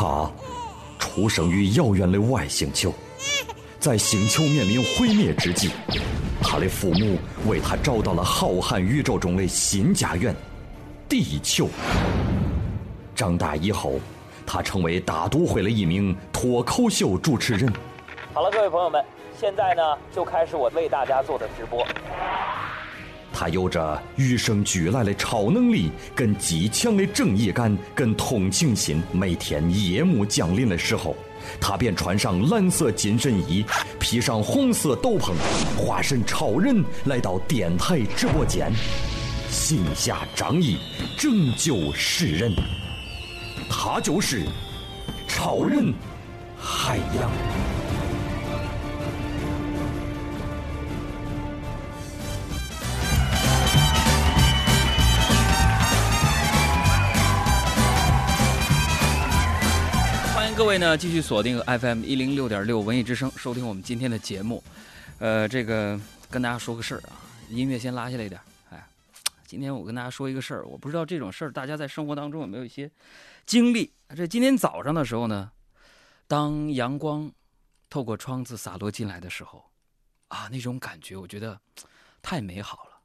[0.00, 0.30] 他
[0.96, 2.94] 出生于遥远的外星球，
[3.80, 5.70] 在星球面临毁灭之际，
[6.40, 7.18] 他的父母
[7.48, 10.32] 为他找到了浩瀚宇宙中的新家园——
[11.08, 11.68] 地球。
[13.12, 13.94] 长大以后，
[14.46, 17.68] 他成为大都会的一名脱口秀主持人。
[18.32, 19.04] 好了，各位朋友们，
[19.36, 19.82] 现在呢
[20.14, 21.84] 就开始我为大家做的直播。
[23.40, 29.00] 他有着与生俱来的超能力，跟极强的正义感，跟同情心。
[29.12, 31.14] 每天夜幕降临的时候，
[31.60, 33.64] 他便穿上蓝色紧身衣，
[34.00, 35.34] 披上红色斗篷，
[35.76, 38.72] 化身超人来到电台直播间，
[39.48, 40.76] 行侠仗义，
[41.16, 42.52] 拯救世人。
[43.70, 44.42] 他就是
[45.28, 45.94] 超人
[46.58, 47.57] 海洋。
[60.78, 64.62] 位呢，继续锁定 FM 一零六点六文艺之声，收听我们今天的节目。
[65.18, 65.98] 呃，这个
[66.30, 68.40] 跟大家说个事儿啊，音乐先拉下来一点。
[68.70, 68.88] 哎，
[69.44, 72.88] 今天我跟大家说一个事儿，我不知道这种事儿大家在生活当中有没有一些
[73.44, 73.92] 经历。
[74.14, 75.50] 这今天早上的时候呢，
[76.28, 77.28] 当阳光
[77.90, 79.68] 透过窗子洒落进来的时候，
[80.28, 81.60] 啊，那种感觉我觉得
[82.22, 83.00] 太美好了。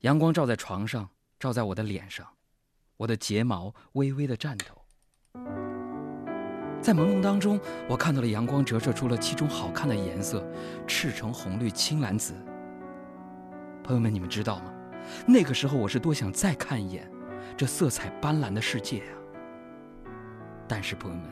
[0.00, 2.26] 阳光照在床上，照在我的脸上，
[2.96, 4.81] 我的睫毛微微的颤抖。
[6.82, 10.44] 在朦胧当中，我看到了阳光折射出了七种好看的颜色：
[10.84, 12.34] 赤橙红绿青蓝紫。
[13.84, 14.72] 朋友们，你们知道吗？
[15.24, 17.08] 那个时候我是多想再看一眼
[17.56, 19.14] 这色彩斑斓的世界啊！
[20.66, 21.30] 但是朋友们，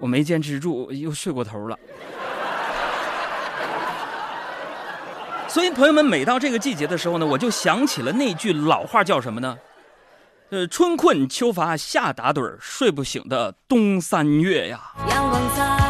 [0.00, 1.78] 我没坚持住，又睡过头了。
[5.46, 9.58] 所以朋友们，每到这个季节的时候呢，我就想起了那句老话，叫什么呢？
[10.50, 15.87] 呃，春困秋乏夏打盹儿，睡不醒的冬三月呀。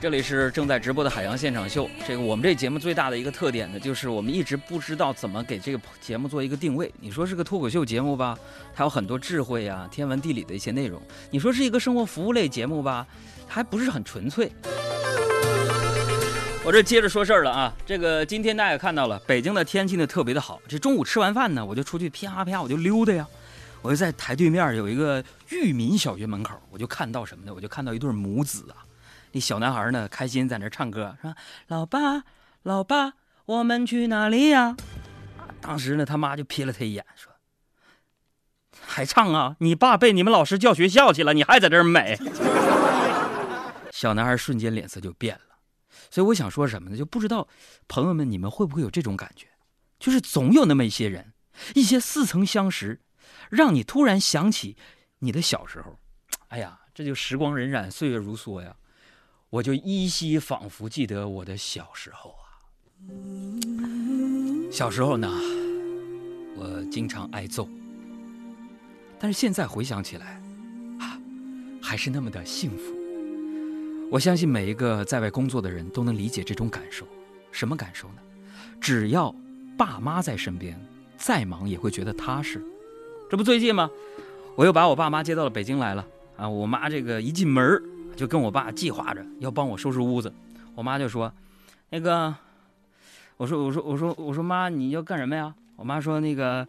[0.00, 1.88] 这里是正在直播的海洋现场秀。
[2.06, 6.92] 这个我们这节目最大的一个特点呢，就是我们一直不知道怎么给这个节目做一个定位。
[7.00, 8.38] 你说是个脱口秀节目吧，
[8.74, 11.00] 它有很多智慧呀、天文地理的一些内容；
[11.30, 13.06] 你说是一个生活服务类节目吧，
[13.46, 14.50] 还不是很纯粹。
[16.64, 20.60] 我这接着说事儿了啊，这个今天大家也看到了，北京的天气呢特别的好。
[20.68, 23.26] 这中午吃完饭呢，我就出去啪啪我就溜达呀，
[23.82, 27.52] 我就在台对面有一个裕民小学门口，我就看到什么呢？
[27.52, 28.86] 我就看到一对母子啊。
[29.32, 31.34] 那小男孩呢，开心在那唱歌，说
[31.68, 32.24] ：“老爸，
[32.62, 33.14] 老爸，
[33.46, 34.76] 我们去哪里呀？”
[35.60, 37.32] 当时呢，他妈就瞥了他一眼，说
[38.80, 39.56] ：“还唱啊？
[39.60, 42.18] 你爸被你们老师叫学校去了，你还在这儿美？”
[43.90, 45.56] 小男孩瞬间脸色就变了。
[46.10, 46.96] 所以我想说什么呢？
[46.96, 47.48] 就不知道
[47.88, 49.46] 朋友们你们会不会有这种感觉，
[49.98, 51.32] 就是总有那么一些人，
[51.74, 53.00] 一些似曾相识，
[53.48, 54.76] 让你突然想起
[55.20, 55.98] 你的小时候。
[56.48, 58.76] 哎呀，这就时光荏苒，岁月如梭呀。
[59.52, 62.56] 我就依稀仿佛记得我的小时候啊，
[64.72, 65.28] 小时候呢，
[66.56, 67.68] 我经常挨揍，
[69.20, 70.40] 但是现在回想起来，
[70.98, 71.20] 啊，
[71.82, 72.94] 还是那么的幸福。
[74.10, 77.06] 我相信每一个在外工作的人都能理解这种感受。
[77.50, 78.22] 什么感受呢？
[78.80, 79.34] 只要
[79.76, 80.80] 爸妈在身边，
[81.18, 82.58] 再忙也会觉得踏实。
[83.28, 83.90] 这不最近吗？
[84.56, 86.06] 我又把我爸妈接到了北京来了
[86.38, 86.48] 啊！
[86.48, 87.82] 我妈这个一进门
[88.16, 90.32] 就跟我爸计划着要帮我收拾屋子，
[90.74, 91.32] 我妈就说
[91.90, 92.34] ：“那个，
[93.36, 96.68] 我说我说我说我说妈，你要干什么呀？”我妈说：“那个，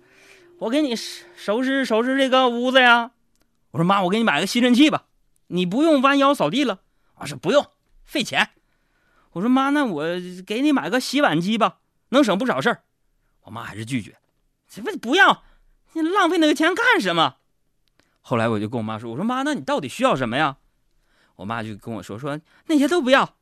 [0.59, 3.11] 我给你收拾收拾这个屋子呀。”
[3.71, 5.05] 我说：“妈，我给你买个吸尘器吧，
[5.47, 6.79] 你不用弯腰扫地了。”
[7.19, 7.67] 我说：“不用，
[8.03, 8.49] 费钱。”
[9.33, 10.05] 我说：“妈，那我
[10.45, 12.83] 给你买个洗碗机吧，能省不少事儿。”
[13.43, 14.15] 我妈还是拒绝
[14.69, 15.43] ：“这不不要，
[15.93, 17.35] 你浪费那个钱干什么？”
[18.21, 20.57] 后来我就跟我妈说：“我说妈，那你到底需要什么呀？”
[21.35, 23.35] 我妈就跟我说：“说那些都不要，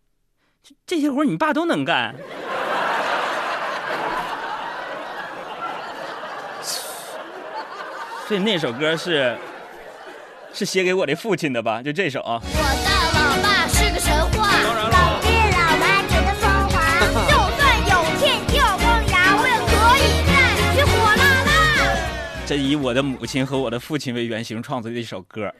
[0.86, 2.16] 这些活你爸都能干。
[8.28, 9.38] ”所以那首歌是
[10.54, 11.84] 是写给我的父亲的吧？
[11.84, 12.40] 就这首啊。
[12.42, 12.54] 我的
[13.20, 14.48] 老爸是个神话，
[14.90, 16.80] 老爹老妈觉得风华，
[17.28, 17.60] 就算
[17.90, 20.32] 有天掉光牙，我也可以再
[20.76, 21.52] 去火辣辣。
[22.46, 25.54] 这以我的母亲和我的父亲为原型创作的一首歌。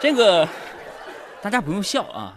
[0.00, 0.48] 这个
[1.42, 2.36] 大家不用笑啊。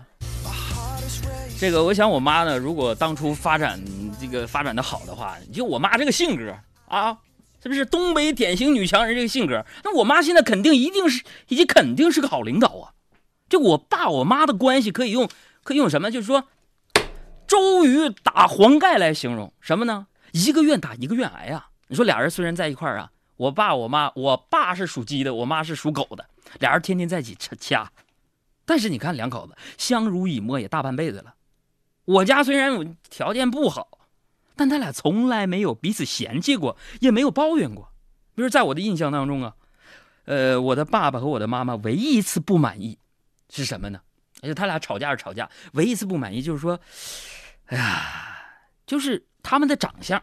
[1.58, 3.82] 这个我想我妈呢，如果当初发展
[4.20, 6.54] 这个发展的好的话，就我妈这个性格
[6.90, 7.18] 啊，
[7.62, 9.66] 是不是东北典型女强人这个性格？
[9.84, 12.92] 那我妈现在肯定一定是，以及肯定是个好领导啊！
[13.48, 15.30] 就我爸我妈的关系可以用，
[15.64, 16.12] 可以用什么？
[16.12, 16.44] 就是说，
[17.48, 20.08] 周瑜打黄盖来形容什么呢？
[20.34, 21.68] 一个愿打一个愿挨啊！
[21.88, 26.26] 你说俩人虽然在一块儿啊，我爸我妈，我爸是属鸡的，我妈是属狗的，
[26.60, 27.92] 俩人天天在一起掐，
[28.66, 31.36] 但是你看两口子相濡以沫也大半辈子了。
[32.06, 34.00] 我家虽然条件不好。
[34.56, 37.92] 但他俩从来没有彼此嫌弃过，也没有抱怨过。
[38.36, 39.56] 比如在我的印象当中啊，
[40.26, 43.00] 呃，我的爸爸和我的妈妈唯一一次不满意
[43.50, 44.02] 是什么呢？
[44.44, 46.80] 而且他俩吵架是吵架，唯一一次不满意就是说，
[47.66, 48.38] 哎呀，
[48.86, 50.22] 就是他们的长相，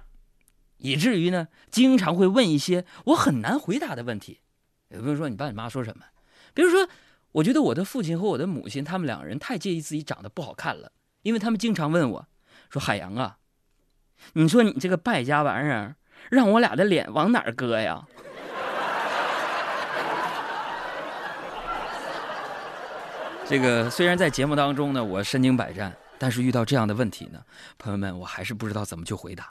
[0.76, 4.38] 以至于呢，经常会问一些我很难回答的问题。
[4.88, 6.04] 比如说，你爸你妈说什么？
[6.54, 6.88] 比如说，
[7.32, 10.92] 我觉得我的父亲和我的母亲他们两个人太介意自己长得不好看了，
[11.22, 12.26] 因为他们经常问我
[12.70, 13.38] 说：“海洋啊。”
[14.34, 15.96] 你说你这个败家玩意儿，
[16.30, 18.06] 让我俩的脸往哪儿搁呀？
[23.48, 27.42] 这个虽然在节目当中呢，我身经百战，但是遇到这样的问题呢，
[27.78, 29.48] 朋友们，我还是不知道怎么去回答。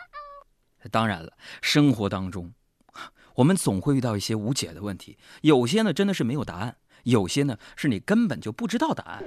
[0.92, 2.54] 当然了，生活当中，
[3.36, 9.24] 我们总会遇到一些无解的问题，有些呢真的是没有答案，有些呢是你根本就不知道答案。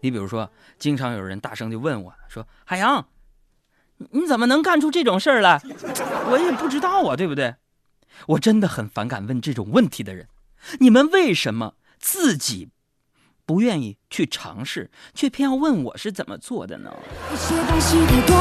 [0.00, 3.06] 你比如说，经常有人大声就问我说：“海洋。”
[4.10, 5.62] 你怎么能干出这种事儿来？
[6.28, 7.54] 我也不知道啊，对不对？
[8.26, 10.26] 我真的很反感问这种问题的人。
[10.80, 12.70] 你们为什么自己
[13.46, 16.92] 不愿意去尝试，却偏要问我是怎么做的呢？
[17.32, 18.36] 一些东西太多，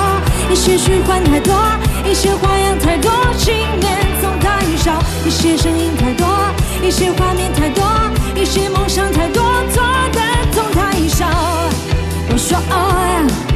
[0.51, 1.53] 一些循环太多，
[2.09, 4.99] 一些花样太多，信念总太少。
[5.23, 6.25] 一些声音太多，
[6.83, 7.83] 一些画面太多，
[8.35, 10.19] 一些梦想太多，做的
[10.51, 11.25] 总太少。
[12.29, 13.50] 我说哦，